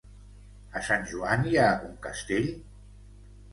[0.79, 2.51] A Sant Joan hi ha un castell?